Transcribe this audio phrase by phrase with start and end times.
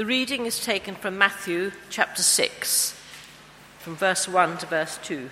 [0.00, 2.98] The reading is taken from Matthew chapter 6,
[3.80, 5.28] from verse 1 to verse 2.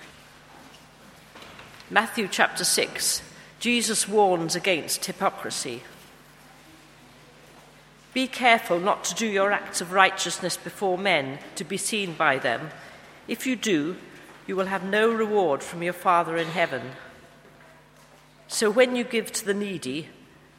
[1.89, 3.23] Matthew chapter 6,
[3.59, 5.81] Jesus warns against hypocrisy.
[8.13, 12.37] Be careful not to do your acts of righteousness before men to be seen by
[12.37, 12.69] them.
[13.27, 13.95] If you do,
[14.45, 16.91] you will have no reward from your Father in heaven.
[18.47, 20.09] So when you give to the needy,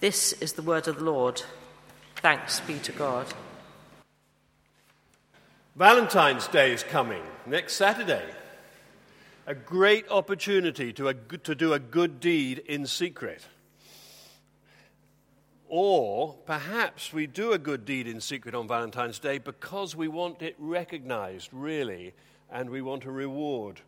[0.00, 1.42] This is the word of the Lord.
[2.16, 3.26] Thanks be to God.
[5.76, 8.24] Valentine's Day is coming next Saturday.
[9.46, 13.46] A great opportunity to, a, to do a good deed in secret.
[15.68, 20.40] Or perhaps we do a good deed in secret on Valentine's Day because we want
[20.40, 22.14] it recognized, really,
[22.50, 23.82] and we want a reward.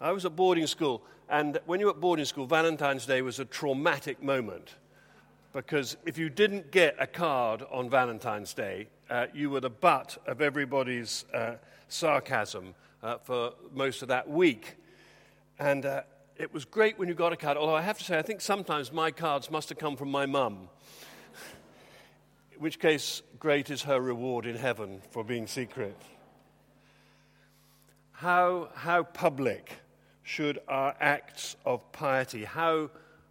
[0.00, 3.40] I was at boarding school, and when you were at boarding school, Valentine's Day was
[3.40, 4.76] a traumatic moment
[5.52, 10.16] because if you didn't get a card on Valentine's Day, uh, you were the butt
[10.26, 11.54] of everybody's uh,
[11.88, 14.76] sarcasm uh, for most of that week.
[15.58, 16.02] And uh,
[16.36, 18.40] it was great when you got a card, although I have to say, I think
[18.40, 20.68] sometimes my cards must have come from my mum.
[22.54, 25.96] In which case, great is her reward in heaven for being secret.
[28.12, 29.78] How, how public
[30.22, 32.90] should our acts of piety, how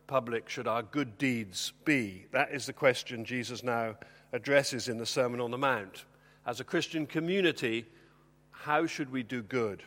[0.10, 2.26] public should our good deeds be?
[2.32, 3.96] That is the question Jesus now
[4.34, 6.06] addresses in the Sermon on the Mount.
[6.48, 7.86] As a Christian community,
[8.50, 9.84] how should we do good?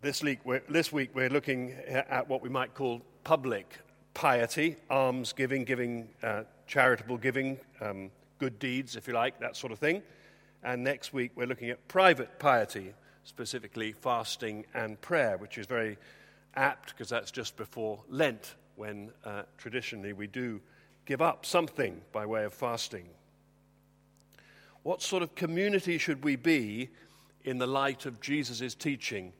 [0.00, 3.78] This week, this week we're looking at what we might call public
[4.14, 9.72] piety, alms giving, giving, uh, charitable giving, um, good deeds, if you like, that sort
[9.74, 10.02] of thing.
[10.62, 12.94] And next week we're looking at private piety,
[13.24, 15.98] specifically fasting and prayer, which is very
[16.54, 20.60] apt because that's just before Lent, when uh, traditionally we do
[21.06, 23.08] give up something by way of fasting.
[24.82, 26.88] What sort of community should we be
[27.44, 29.32] in the light of Jesus' teaching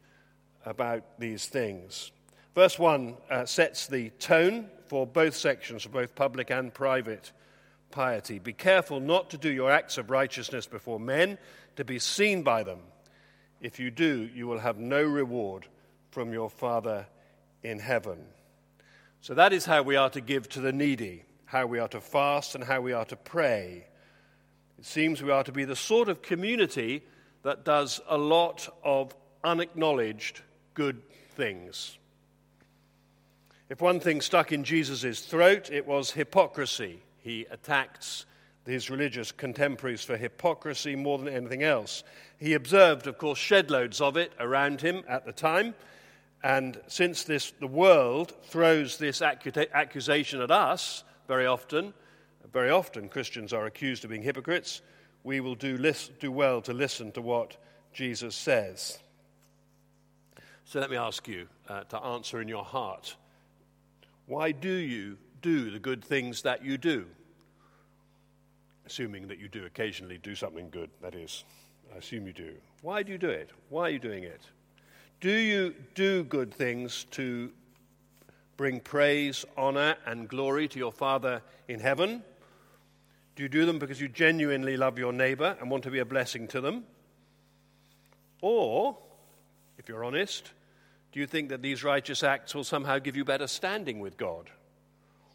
[0.66, 2.12] about these things?
[2.54, 7.32] Verse 1 uh, sets the tone for both sections, for both public and private
[7.91, 8.38] piety.
[8.38, 11.38] Be careful not to do your acts of righteousness before men
[11.76, 12.81] to be seen by them.
[13.60, 15.66] If you do, you will have no reward
[16.10, 17.06] from your Father
[17.62, 18.25] in heaven.
[19.21, 22.00] So that is how we are to give to the needy, how we are to
[22.00, 23.87] fast, and how we are to pray.
[24.78, 27.03] It seems we are to be the sort of community
[27.43, 30.41] that does a lot of unacknowledged
[30.75, 31.99] good things.
[33.69, 37.03] If one thing stuck in Jesus' throat, it was hypocrisy.
[37.22, 38.25] He attacked
[38.66, 42.03] his religious contemporaries for hypocrisy more than anything else.
[42.38, 45.75] He observed, of course, shed loads of it around him at the time.
[46.43, 51.93] And since this, the world throws this accusation at us very often,
[52.53, 54.81] very often Christians are accused of being hypocrites,
[55.23, 55.79] we will do,
[56.19, 57.56] do well to listen to what
[57.93, 58.99] Jesus says.
[60.65, 63.17] So let me ask you uh, to answer in your heart
[64.27, 67.06] why do you do the good things that you do?
[68.87, 71.43] Assuming that you do occasionally do something good, that is.
[71.93, 72.53] I assume you do.
[72.83, 73.50] Why do you do it?
[73.69, 74.43] Why are you doing it?
[75.20, 77.50] Do you do good things to
[78.56, 82.22] bring praise, honor, and glory to your Father in heaven?
[83.36, 86.06] Do you do them because you genuinely love your neighbor and want to be a
[86.06, 86.84] blessing to them?
[88.41, 88.97] Or,
[89.76, 90.53] if you're honest,
[91.12, 94.48] do you think that these righteous acts will somehow give you better standing with God?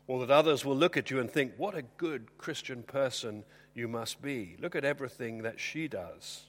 [0.07, 3.44] Or that others will look at you and think, what a good Christian person
[3.75, 4.56] you must be.
[4.59, 6.46] Look at everything that she does.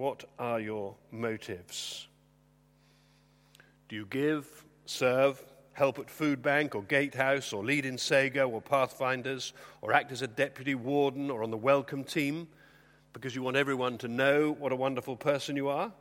[0.00, 2.08] What are your motives?
[3.90, 5.44] Do you give, serve,
[5.74, 9.52] help at food bank or gatehouse or lead in Sago or Pathfinders
[9.82, 12.48] or act as a deputy warden or on the welcome team
[13.12, 15.92] because you want everyone to know what a wonderful person you are?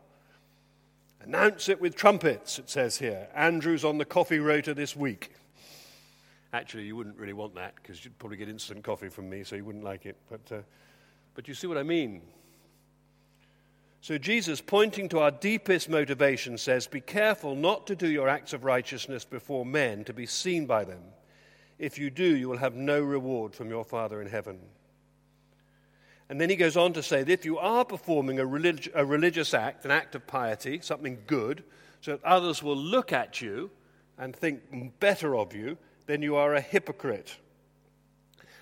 [1.20, 3.28] Announce it with trumpets, it says here.
[3.36, 5.34] Andrew's on the coffee rota this week.
[6.54, 9.58] Actually, you wouldn't really want that because you'd probably get instant coffee from me, so
[9.58, 10.16] you wouldn't like it.
[10.30, 10.62] But, uh,
[11.36, 12.22] but you see what I mean.
[14.02, 18.54] So, Jesus, pointing to our deepest motivation, says, Be careful not to do your acts
[18.54, 21.02] of righteousness before men to be seen by them.
[21.78, 24.60] If you do, you will have no reward from your Father in heaven.
[26.30, 29.04] And then he goes on to say that if you are performing a, relig- a
[29.04, 31.64] religious act, an act of piety, something good,
[32.02, 33.70] so that others will look at you
[34.18, 37.36] and think better of you, then you are a hypocrite.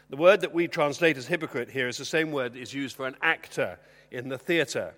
[0.09, 2.95] The word that we translate as hypocrite here is the same word that is used
[2.95, 3.77] for an actor
[4.09, 4.93] in the theatre.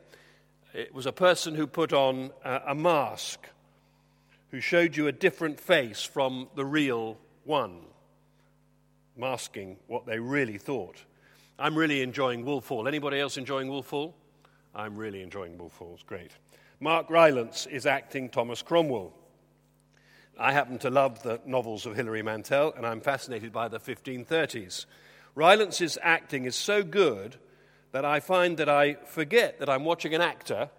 [0.74, 3.48] It was a person who put on a mask,
[4.52, 7.80] who showed you a different face from the real one,
[9.18, 11.04] masking what they really thought.
[11.58, 12.88] I'm really enjoying Wolf Hall.
[12.88, 14.16] Anybody else enjoying Wolf Hall?
[14.76, 15.92] I'm really enjoying Wolf Hall.
[15.96, 16.32] It's great.
[16.80, 19.12] Mark Rylance is acting Thomas Cromwell.
[20.40, 24.86] I happen to love the novels of Hilary Mantel, and I'm fascinated by the 1530s.
[25.36, 27.38] Rylance's acting is so good
[27.92, 30.70] that I find that I forget that I'm watching an actor,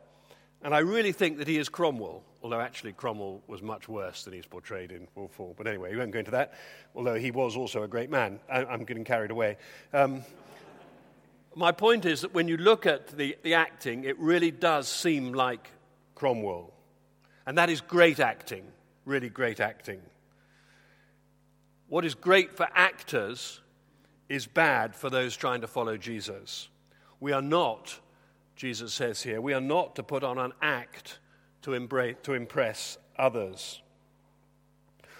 [0.62, 4.32] and I really think that he is Cromwell, although actually Cromwell was much worse than
[4.32, 5.54] he's portrayed in Wolf Hall.
[5.56, 6.54] But anyway, we won't go into that,
[6.94, 8.40] although he was also a great man.
[8.50, 9.56] I, am getting carried away.
[9.92, 10.22] Um,
[11.54, 15.32] my point is that when you look at the, the acting, it really does seem
[15.32, 15.68] like
[16.14, 16.72] Cromwell.
[17.46, 18.64] And that is great acting,
[19.04, 20.00] really great acting.
[21.88, 23.60] What is great for actors
[24.28, 26.69] is bad for those trying to follow Jesus.
[27.20, 28.00] We are not,
[28.56, 31.18] Jesus says here, we are not to put on an act
[31.62, 33.82] to, embrace, to impress others.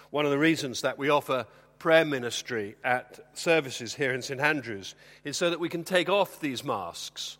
[0.09, 1.45] One of the reasons that we offer
[1.79, 4.39] prayer ministry at services here in St.
[4.39, 4.93] Andrews
[5.23, 7.37] is so that we can take off these masks.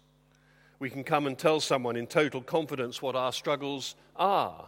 [0.80, 4.68] We can come and tell someone in total confidence what our struggles are.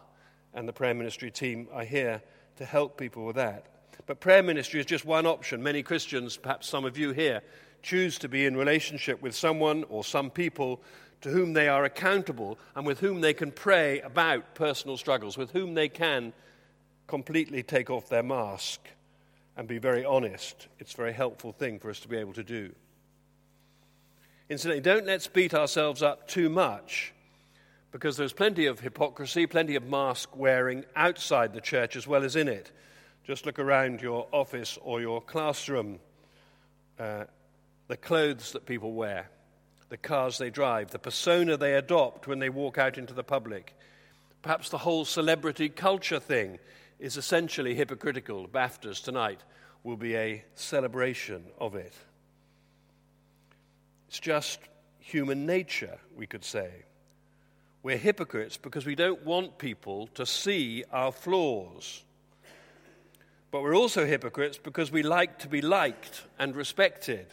[0.53, 2.21] And the prayer ministry team are here
[2.57, 3.65] to help people with that.
[4.05, 5.63] But prayer ministry is just one option.
[5.63, 7.41] Many Christians, perhaps some of you here,
[7.83, 10.81] choose to be in relationship with someone or some people
[11.21, 15.51] to whom they are accountable and with whom they can pray about personal struggles, with
[15.51, 16.33] whom they can
[17.07, 18.79] completely take off their mask
[19.55, 20.67] and be very honest.
[20.79, 22.73] It's a very helpful thing for us to be able to do.
[24.49, 27.13] Incidentally, don't let's beat ourselves up too much
[27.91, 32.35] because there's plenty of hypocrisy, plenty of mask wearing outside the church as well as
[32.35, 32.71] in it.
[33.23, 35.99] Just look around your office or your classroom.
[36.99, 37.25] Uh,
[37.87, 39.29] the clothes that people wear,
[39.89, 43.75] the cars they drive, the persona they adopt when they walk out into the public.
[44.41, 46.59] Perhaps the whole celebrity culture thing
[46.99, 48.47] is essentially hypocritical.
[48.47, 49.41] BAFTAs tonight
[49.83, 51.93] will be a celebration of it.
[54.07, 54.59] It's just
[54.99, 56.69] human nature, we could say.
[57.83, 62.03] We're hypocrites because we don't want people to see our flaws.
[63.51, 67.27] But we're also hypocrites because we like to be liked and respected.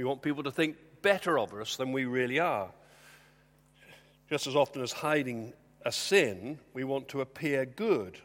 [0.00, 2.70] We want people to think better of us than we really are.
[4.28, 5.52] Just as often as hiding
[5.84, 8.18] a sin, we want to appear good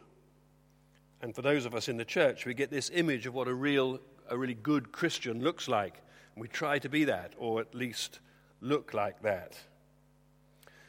[1.25, 3.53] and for those of us in the church, we get this image of what a
[3.53, 3.99] real,
[4.29, 6.03] a really good Christian looks like.
[6.35, 8.19] And we try to be that, or at least
[8.61, 9.57] look like that.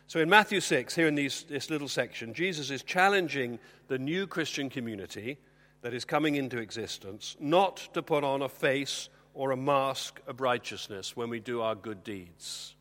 [0.08, 4.26] So in Matthew 6, here in these, this little section, Jesus is challenging the new
[4.26, 5.38] Christian community
[5.80, 10.40] that is coming into existence not to put on a face or a mask of
[10.40, 12.74] righteousness when we do our good deeds.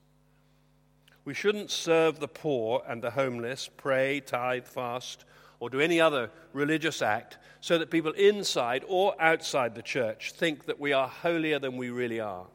[1.26, 5.26] We shouldn't serve the poor and the homeless, pray, tithe, fast,
[5.60, 10.66] or do any other religious act so that people inside or outside the church think
[10.66, 12.46] that we are holier than we really are.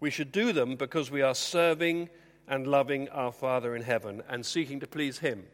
[0.00, 2.08] We should do them because we are serving
[2.48, 5.44] and loving our Father in heaven and seeking to please Him.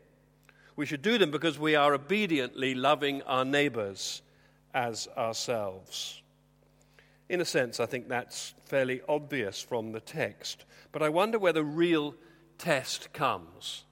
[0.74, 4.22] We should do them because we are obediently loving our neighbors
[4.72, 6.22] as ourselves.
[7.28, 10.64] In a sense, I think that's fairly obvious from the text.
[10.92, 12.14] But I wonder where the real
[12.58, 13.84] test comes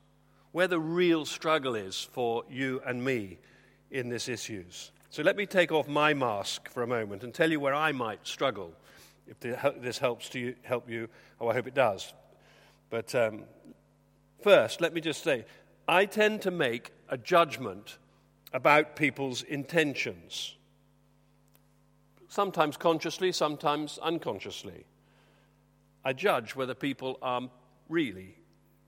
[0.53, 3.39] where the real struggle is for you and me
[3.91, 4.93] in these issues.
[5.11, 7.93] So let me take off my mask for a moment and tell you where I
[7.93, 8.73] might struggle.
[9.27, 11.09] If this helps to you, help you,
[11.41, 12.13] oh, I hope it does.
[12.91, 13.45] But um,
[14.43, 15.45] first, let me just say
[15.89, 17.99] I tend to make a judgment
[18.53, 20.57] about people's intentions,
[22.33, 24.85] sometimes consciously, sometimes unconsciously.
[26.05, 27.49] I judge whether people are
[27.89, 28.37] really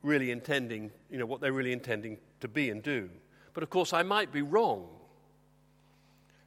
[0.05, 3.09] really intending, you know, what they're really intending to be and do.
[3.55, 4.87] But of course, I might be wrong.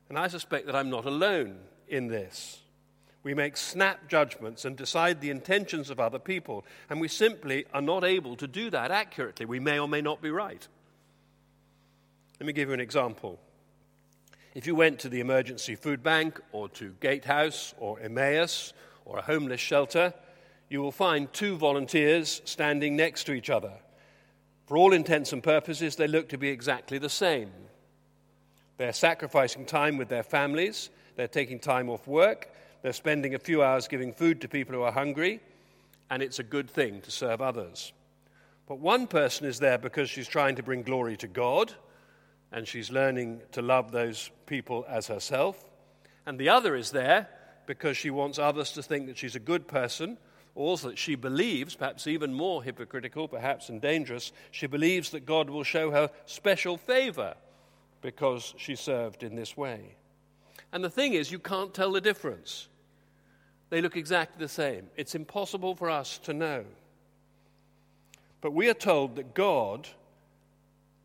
[0.09, 2.61] And I suspect that I'm not alone in this.
[3.23, 7.81] We make snap judgments and decide the intentions of other people, and we simply are
[7.81, 9.45] not able to do that accurately.
[9.45, 10.65] We may or may not be right.
[12.39, 13.39] Let me give you an example.
[14.57, 18.73] If you went to the emergency food bank or to Gatehouse or Emmaus
[19.05, 20.15] or a homeless shelter,
[20.67, 23.73] you will find two volunteers standing next to each other.
[24.65, 27.51] For all intents and purposes, they look to be exactly the same.
[28.77, 33.61] They're sacrificing time with their families, they're taking time off work, they're spending a few
[33.61, 35.39] hours giving food to people who are hungry,
[36.09, 37.93] and it's a good thing to serve others.
[38.67, 41.75] But one person is there because she's trying to bring glory to God,
[42.51, 45.63] and she's learning to love those people as herself.
[46.25, 47.29] And the other is there
[47.65, 50.17] because she wants others to think that she's a good person,
[50.55, 55.49] or that she believes, perhaps even more hypocritical, perhaps and dangerous, she believes that God
[55.49, 57.35] will show her special favor
[58.01, 59.95] because she served in this way.
[60.71, 62.67] And the thing is, you can't tell the difference.
[63.69, 64.87] They look exactly the same.
[64.95, 66.65] It's impossible for us to know.
[68.41, 69.87] But we are told that God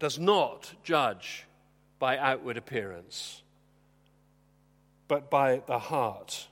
[0.02, 1.46] does not judge
[2.00, 3.42] by outward appearance,
[5.06, 6.48] but by the heart.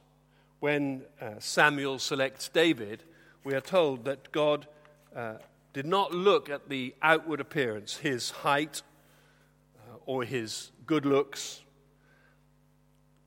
[0.60, 3.02] When uh, Samuel selects David,
[3.42, 4.68] we are told that God
[5.16, 5.38] uh,
[5.72, 8.82] did not look at the outward appearance, his height
[9.76, 11.62] uh, or his good looks,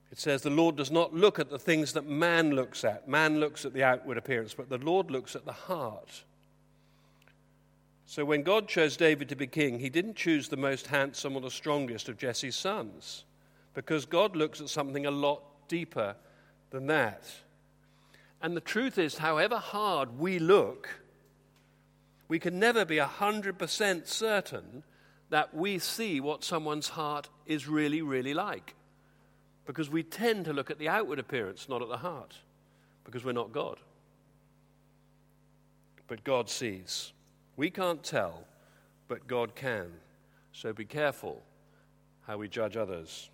[0.09, 3.09] it says, The Lord does not look at the things that man looks at.
[3.09, 6.23] Man looks at the outward appearance, but the Lord looks at the heart.
[8.13, 11.41] So when God chose David to be king, he didn't choose the most handsome or
[11.41, 13.25] the strongest of Jesse's sons,
[13.73, 16.15] because God looks at something a lot deeper
[16.69, 17.23] than that.
[18.39, 20.89] And the truth is, however hard we look,
[22.27, 24.83] we can never be 100% certain
[25.31, 28.75] that we see what someone's heart is really, really like.
[29.65, 32.35] Because we tend to look at the outward appearance, not at the heart,
[33.05, 33.79] because we're not God.
[36.07, 37.12] But God sees.
[37.55, 38.45] We can't tell,
[39.07, 39.91] but God can.
[40.51, 41.41] So be careful
[42.27, 43.29] how we judge others.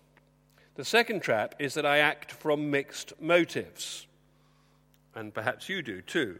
[0.74, 4.06] The second trap is that I act from mixed motives.
[5.14, 6.38] And perhaps you do too.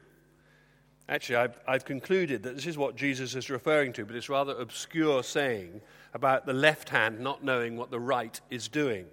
[1.08, 4.54] Actually, I've, I've, concluded that this is what Jesus is referring to, but it's rather
[4.56, 5.80] obscure saying
[6.14, 9.06] about the left hand not knowing what the right is doing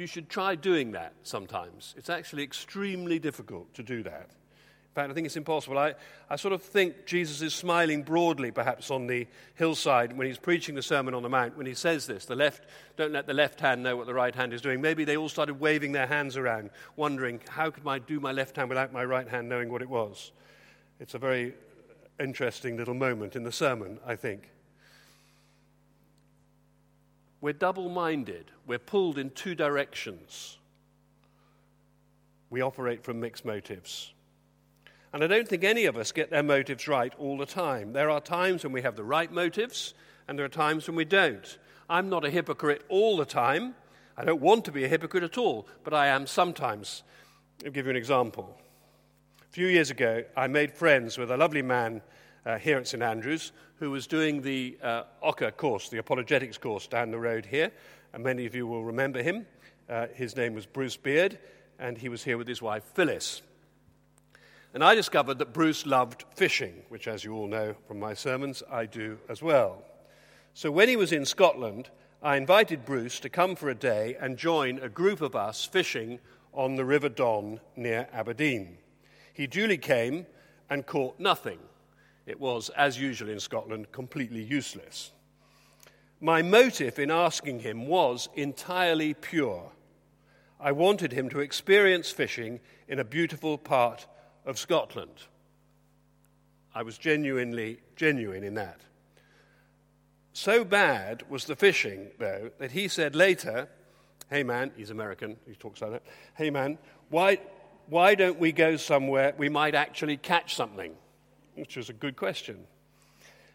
[0.00, 1.94] you should try doing that sometimes.
[1.96, 4.30] It's actually extremely difficult to do that.
[4.90, 5.78] In fact, I think it's impossible.
[5.78, 5.94] I,
[6.28, 10.74] I sort of think Jesus is smiling broadly, perhaps, on the hillside when he's preaching
[10.74, 12.64] the Sermon on the Mount, when he says this the left,
[12.96, 14.80] don't let the left hand know what the right hand is doing.
[14.80, 18.56] Maybe they all started waving their hands around, wondering, how could I do my left
[18.56, 20.32] hand without my right hand knowing what it was?
[20.98, 21.54] It's a very
[22.18, 24.50] interesting little moment in the sermon, I think.
[27.40, 30.58] We're double minded, we're pulled in two directions.
[32.50, 34.12] We operate from mixed motives.
[35.12, 37.92] And I don't think any of us get their motives right all the time.
[37.92, 39.94] There are times when we have the right motives,
[40.28, 41.58] and there are times when we don't.
[41.88, 43.74] I'm not a hypocrite all the time.
[44.16, 47.02] I don't want to be a hypocrite at all, but I am sometimes.
[47.64, 48.56] I'll give you an example.
[49.42, 52.02] A few years ago, I made friends with a lovely man
[52.46, 53.50] uh, here at St Andrews
[53.80, 57.72] who was doing the uh, OCCA course, the apologetics course down the road here.
[58.12, 59.46] And many of you will remember him.
[59.88, 61.38] Uh, his name was Bruce Beard,
[61.78, 63.42] and he was here with his wife Phyllis.
[64.72, 68.62] And I discovered that Bruce loved fishing, which, as you all know from my sermons,
[68.70, 69.82] I do as well.
[70.54, 71.90] So when he was in Scotland,
[72.22, 76.20] I invited Bruce to come for a day and join a group of us fishing
[76.52, 78.78] on the River Don near Aberdeen.
[79.32, 80.26] He duly came
[80.68, 81.58] and caught nothing
[82.26, 85.10] it was, as usual in Scotland, completely useless.
[86.20, 89.72] My motive in asking him was entirely pure.
[90.60, 94.06] I wanted him to experience fishing in a beautiful part
[94.50, 95.14] of Scotland.
[96.74, 98.80] I was genuinely genuine in that.
[100.32, 103.68] So bad was the fishing, though, that he said later,
[104.28, 106.02] Hey man, he's American, he talks like that.
[106.34, 106.78] Hey man,
[107.08, 107.38] why,
[107.88, 110.94] why don't we go somewhere we might actually catch something?
[111.60, 112.58] which is a good question.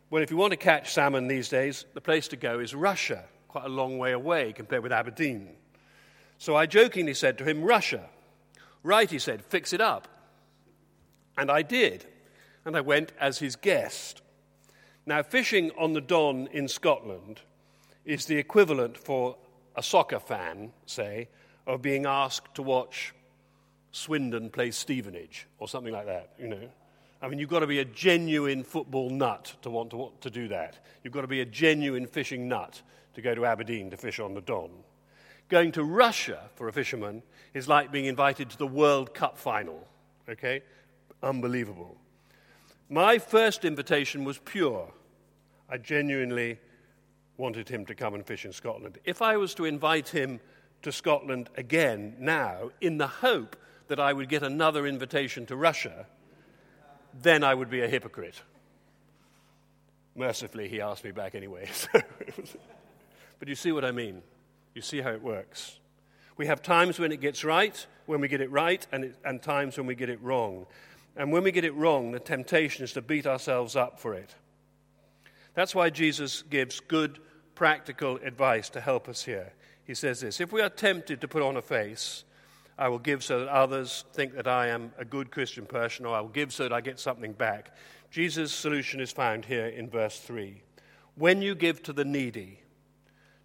[0.09, 3.25] Well, if you want to catch salmon these days, the place to go is Russia,
[3.47, 5.49] quite a long way away compared with Aberdeen.
[6.37, 8.07] So I jokingly said to him, Russia.
[8.83, 10.07] Right, he said, fix it up.
[11.37, 12.05] And I did.
[12.65, 14.21] And I went as his guest.
[15.05, 17.41] Now, fishing on the Don in Scotland
[18.05, 19.35] is the equivalent for
[19.75, 21.27] a soccer fan, say,
[21.67, 23.13] of being asked to watch
[23.91, 26.69] Swindon play Stevenage or something like that, you know.
[27.21, 30.47] I mean, you've got to be a genuine football nut to want to, to do
[30.49, 30.77] that.
[31.03, 32.81] You've got to be a genuine fishing nut
[33.15, 34.69] to go to Aberdeen to fish on the Don.
[35.49, 37.23] Going to Russia for a fisherman
[37.53, 39.87] is like being invited to the World Cup final.
[40.29, 40.61] Okay?
[41.23, 41.97] Unbelievable.
[42.89, 44.91] My first invitation was pure.
[45.69, 46.59] I genuinely
[47.37, 48.99] wanted him to come and fish in Scotland.
[49.03, 50.39] If I was to invite him
[50.83, 53.55] to Scotland again now, in the hope
[53.87, 56.05] that I would get another invitation to Russia,
[57.21, 58.41] then I would be a hypocrite.
[60.15, 61.69] Mercifully, he asked me back anyway.
[63.39, 64.21] but you see what I mean.
[64.73, 65.79] You see how it works.
[66.37, 69.41] We have times when it gets right, when we get it right, and, it, and
[69.41, 70.65] times when we get it wrong.
[71.15, 74.35] And when we get it wrong, the temptation is to beat ourselves up for it.
[75.53, 77.19] That's why Jesus gives good,
[77.55, 79.53] practical advice to help us here.
[79.85, 82.25] He says this If we are tempted to put on a face,
[82.77, 86.13] I will give so that others think that I am a good Christian person, or
[86.15, 87.73] I will give so that I get something back.
[88.11, 90.61] Jesus' solution is found here in verse 3.
[91.15, 92.59] When you give to the needy,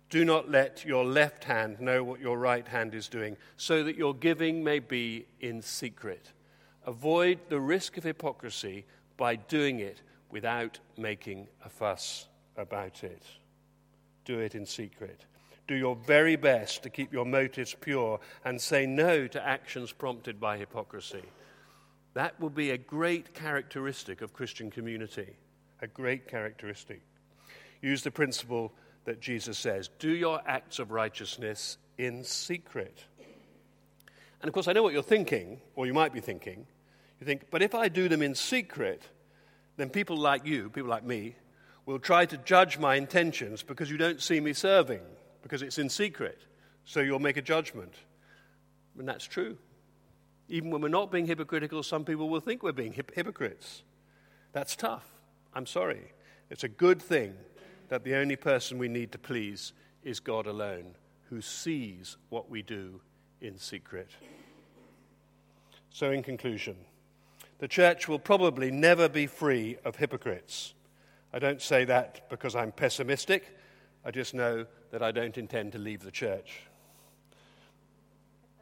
[0.09, 3.97] do not let your left hand know what your right hand is doing, so that
[3.97, 6.33] your giving may be in secret.
[6.87, 13.23] Avoid the risk of hypocrisy by doing it without making a fuss about it.
[14.25, 15.25] Do it in secret.
[15.67, 20.41] Do your very best to keep your motives pure and say no to actions prompted
[20.41, 21.23] by hypocrisy.
[22.15, 25.37] That will be a great characteristic of Christian community.
[25.81, 27.03] A great characteristic.
[27.83, 28.73] Use the principle
[29.05, 33.05] that Jesus says do your acts of righteousness in secret.
[34.41, 36.67] And of course, I know what you're thinking, or you might be thinking.
[37.21, 39.03] You think, but if I do them in secret,
[39.77, 41.37] then people like you, people like me,
[41.85, 45.03] will try to judge my intentions because you don't see me serving,
[45.43, 46.39] because it's in secret.
[46.85, 47.95] So you'll make a judgment.
[48.99, 49.59] And that's true.
[50.49, 53.83] Even when we're not being hypocritical, some people will think we're being hip- hypocrites.
[54.53, 55.07] That's tough.
[55.55, 56.13] I'm sorry.
[56.49, 57.35] It's a good thing
[57.89, 60.97] that the only person we need to please is God alone,
[61.29, 63.01] who sees what we do
[63.41, 64.11] in secret.
[65.91, 66.77] So, in conclusion,
[67.59, 70.75] the church will probably never be free of hypocrites.
[71.33, 73.57] I don't say that because I'm pessimistic.
[74.05, 76.63] I just know that I don't intend to leave the church.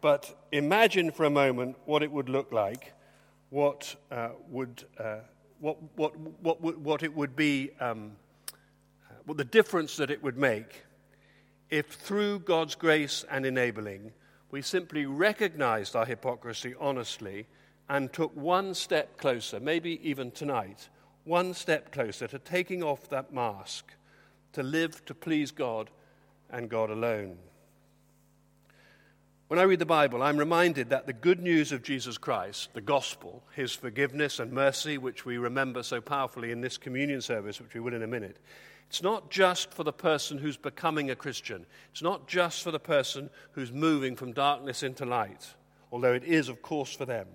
[0.01, 2.93] But imagine for a moment what it would look like,
[3.51, 5.19] what, uh, would, uh,
[5.61, 8.13] what, what, what, what, it would be um,
[9.27, 10.85] well, the difference that it would make
[11.69, 14.13] if through God's grace and enabling
[14.50, 17.47] we simply recognized our hypocrisy honestly
[17.88, 20.88] and took one step closer, maybe even tonight,
[21.25, 23.92] one step closer to taking off that mask
[24.53, 25.90] to live to please God
[26.51, 27.37] and God alone.
[29.49, 32.83] When I read the Bible, I'm reminded that the good news of Jesus Christ, the
[32.83, 37.73] gospel, his forgiveness and mercy, which we remember so powerfully in this communion service, which
[37.73, 38.38] we will in a minute,
[38.88, 41.66] it's not just for the person who's becoming a Christian.
[41.90, 45.55] It's not just for the person who's moving from darkness into light,
[45.92, 47.27] although it is, of course, for them.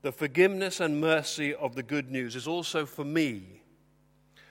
[0.00, 3.60] The forgiveness and mercy of the good news is also for me.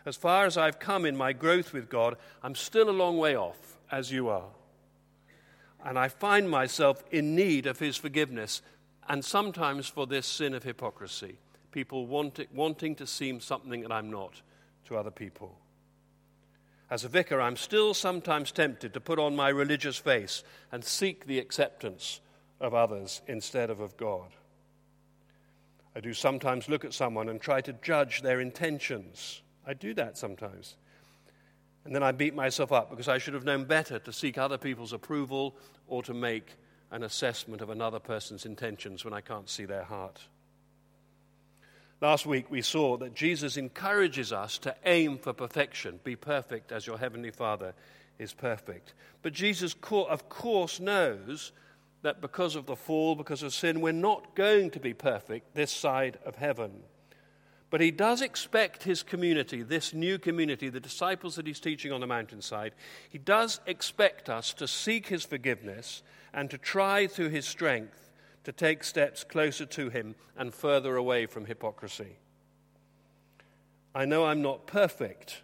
[0.05, 3.35] As far as I've come in my growth with God, I'm still a long way
[3.35, 4.49] off, as you are.
[5.83, 8.61] And I find myself in need of His forgiveness,
[9.09, 11.37] and sometimes for this sin of hypocrisy.
[11.71, 14.41] People want it, wanting to seem something that I'm not
[14.85, 15.57] to other people.
[16.95, 21.25] As a vicar, I'm still sometimes tempted to put on my religious face and seek
[21.25, 22.21] the acceptance
[22.62, 24.29] of others instead of of God.
[25.93, 29.41] I do sometimes look at someone and try to judge their intentions.
[29.67, 30.77] I do that sometimes.
[31.84, 34.58] And then I beat myself up because I should have known better to seek other
[34.58, 36.47] people's approval or to make
[36.91, 40.21] an assessment of another person's intentions when I can't see their heart.
[42.01, 45.99] Last week we saw that Jesus encourages us to aim for perfection.
[46.03, 47.73] Be perfect as your heavenly Father
[48.19, 48.93] is perfect.
[49.21, 51.51] But Jesus, of course, knows
[52.01, 55.71] that because of the fall, because of sin, we're not going to be perfect this
[55.71, 56.71] side of heaven.
[57.69, 62.01] But he does expect his community, this new community, the disciples that he's teaching on
[62.01, 62.73] the mountainside,
[63.10, 66.03] he does expect us to seek his forgiveness
[66.34, 68.04] and to try through his strength
[68.45, 72.17] to take steps closer to Him and further away from hypocrisy.
[73.93, 75.41] I know I'm not perfect,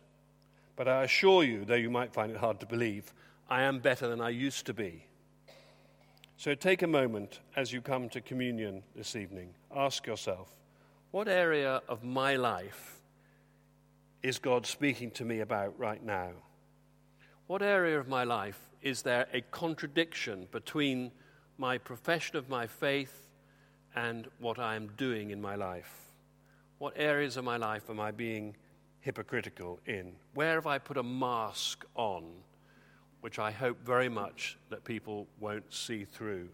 [0.75, 3.13] but I assure you, though you might find it hard to believe,
[3.49, 5.05] I am better than I used to be.
[6.37, 9.53] So take a moment as you come to communion this evening.
[9.75, 10.49] Ask yourself,
[11.11, 12.99] what area of my life
[14.23, 16.31] is God speaking to me about right now?
[17.47, 21.11] What area of my life is there a contradiction between
[21.57, 23.29] my profession of my faith
[23.95, 26.11] and what I am doing in my life.
[26.77, 28.55] What areas of my life am I being
[29.01, 30.13] hypocritical in?
[30.33, 32.25] Where have I put a mask on,
[33.21, 36.49] which I hope very much that people won't see through?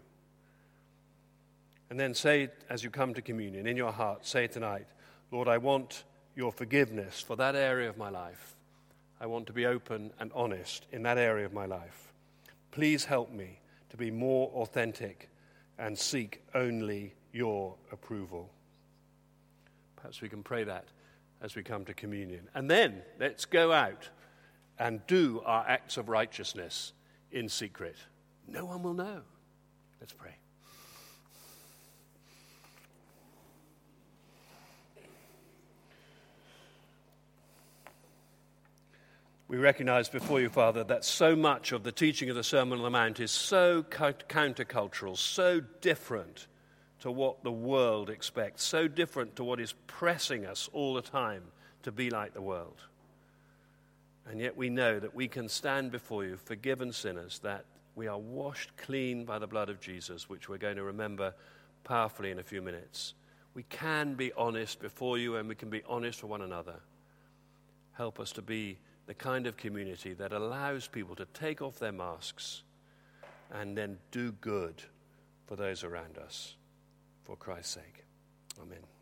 [1.90, 4.86] And then say, as you come to communion, in your heart, say tonight,
[5.30, 6.04] Lord, I want
[6.36, 8.56] your forgiveness for that area of my life.
[9.20, 12.12] I want to be open and honest in that area of my life.
[12.70, 15.28] Please help me to be more authentic
[15.78, 18.50] and seek only your approval.
[19.96, 20.88] Perhaps we can pray that
[21.40, 22.48] as we come to communion.
[22.54, 24.08] And then let's go out
[24.78, 26.92] and do our acts of righteousness
[27.30, 27.96] in secret.
[28.46, 29.22] No one will know.
[30.00, 30.36] Let's pray.
[39.48, 42.84] We recognize before you, Father, that so much of the teaching of the Sermon on
[42.84, 46.46] the Mount is so countercultural, so different
[47.00, 51.44] to what the world expects, so different to what is pressing us all the time
[51.82, 52.82] to be like the world.
[54.26, 58.18] And yet we know that we can stand before you, forgiven sinners, that we are
[58.18, 61.32] washed clean by the blood of Jesus, which we're going to remember
[61.84, 63.14] powerfully in a few minutes.
[63.54, 66.80] We can be honest before you and we can be honest with one another.
[67.92, 71.92] Help us to be the kind of community that allows people to take off their
[71.92, 72.62] masks
[73.50, 74.82] and then do good
[75.46, 76.56] for those around us
[77.24, 78.04] for Christ's sake.
[78.60, 78.97] Amen.